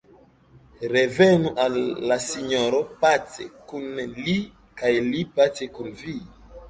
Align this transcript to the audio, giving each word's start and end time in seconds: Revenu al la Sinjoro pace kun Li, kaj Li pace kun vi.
Revenu 0.93 1.51
al 1.65 1.75
la 2.11 2.17
Sinjoro 2.27 2.79
pace 3.03 3.47
kun 3.73 3.87
Li, 4.25 4.39
kaj 4.81 4.95
Li 5.13 5.23
pace 5.37 5.69
kun 5.77 5.93
vi. 6.01 6.17